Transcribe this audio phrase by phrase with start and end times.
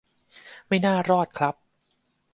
[0.67, 1.55] ไม่น่ารอดครับ